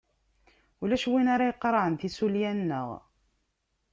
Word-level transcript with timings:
Ulac 0.83 1.03
win 1.11 1.27
ara 1.33 1.45
iqarɛen 1.51 1.95
tasulya-nneɣ. 1.95 2.87